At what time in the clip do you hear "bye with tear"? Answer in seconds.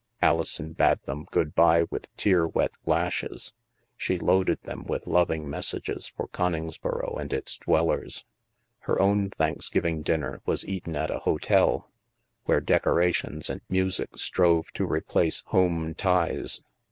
1.53-2.47